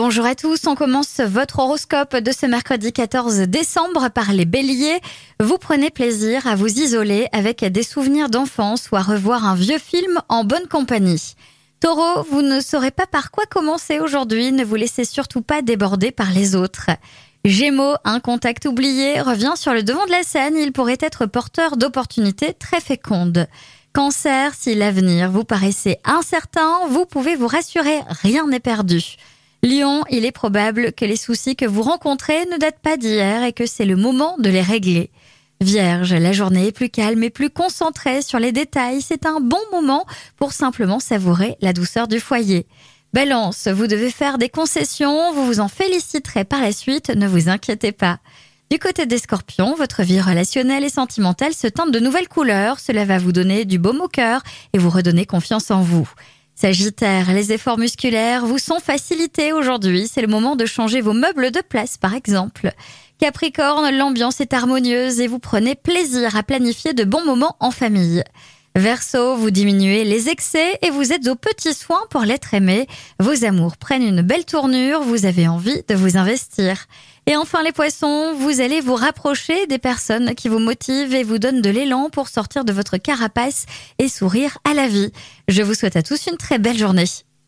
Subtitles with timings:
[0.00, 5.00] Bonjour à tous, on commence votre horoscope de ce mercredi 14 décembre par les béliers.
[5.40, 9.80] Vous prenez plaisir à vous isoler avec des souvenirs d'enfance ou à revoir un vieux
[9.80, 11.34] film en bonne compagnie.
[11.80, 16.12] Taureau, vous ne saurez pas par quoi commencer aujourd'hui, ne vous laissez surtout pas déborder
[16.12, 16.90] par les autres.
[17.44, 21.76] Gémeaux, un contact oublié revient sur le devant de la scène, il pourrait être porteur
[21.76, 23.48] d'opportunités très fécondes.
[23.92, 29.16] Cancer, si l'avenir vous paraissait incertain, vous pouvez vous rassurer, rien n'est perdu.
[29.64, 33.52] Lion, il est probable que les soucis que vous rencontrez ne datent pas d'hier et
[33.52, 35.10] que c'est le moment de les régler.
[35.60, 39.02] Vierge, la journée est plus calme et plus concentrée sur les détails.
[39.02, 42.66] C'est un bon moment pour simplement savourer la douceur du foyer.
[43.12, 47.48] Balance, vous devez faire des concessions, vous vous en féliciterez par la suite, ne vous
[47.48, 48.20] inquiétez pas.
[48.70, 53.04] Du côté des scorpions, votre vie relationnelle et sentimentale se teinte de nouvelles couleurs, cela
[53.06, 56.08] va vous donner du baume au cœur et vous redonner confiance en vous.
[56.60, 60.08] Sagittaire, les efforts musculaires vous sont facilités aujourd'hui.
[60.12, 62.72] C'est le moment de changer vos meubles de place, par exemple.
[63.20, 68.24] Capricorne, l'ambiance est harmonieuse et vous prenez plaisir à planifier de bons moments en famille.
[68.78, 72.86] Verseau, vous diminuez les excès et vous êtes aux petits soins pour l'être aimé.
[73.18, 76.86] Vos amours prennent une belle tournure, vous avez envie de vous investir.
[77.26, 81.38] Et enfin les poissons, vous allez vous rapprocher des personnes qui vous motivent et vous
[81.38, 83.66] donnent de l'élan pour sortir de votre carapace
[83.98, 85.10] et sourire à la vie.
[85.48, 87.06] Je vous souhaite à tous une très belle journée.